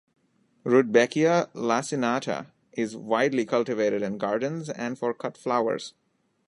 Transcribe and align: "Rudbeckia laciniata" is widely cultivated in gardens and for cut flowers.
"Rudbeckia 0.65 1.51
laciniata" 1.53 2.47
is 2.73 2.95
widely 2.95 3.45
cultivated 3.45 4.01
in 4.01 4.17
gardens 4.17 4.67
and 4.67 4.97
for 4.97 5.13
cut 5.13 5.37
flowers. 5.37 5.93